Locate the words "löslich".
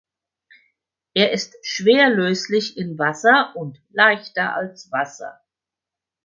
2.09-2.75